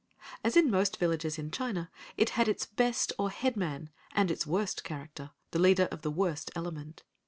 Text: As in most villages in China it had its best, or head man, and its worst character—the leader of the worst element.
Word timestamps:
As 0.43 0.57
in 0.57 0.71
most 0.71 0.97
villages 0.97 1.37
in 1.37 1.51
China 1.51 1.91
it 2.17 2.31
had 2.31 2.47
its 2.47 2.65
best, 2.65 3.13
or 3.19 3.29
head 3.29 3.55
man, 3.55 3.91
and 4.15 4.31
its 4.31 4.47
worst 4.47 4.83
character—the 4.83 5.59
leader 5.59 5.87
of 5.91 6.01
the 6.01 6.09
worst 6.09 6.49
element. 6.55 7.03